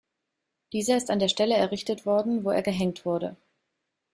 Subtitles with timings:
[0.73, 3.37] Dieser ist an der Stelle errichtet worden, wo er gehängt wurde.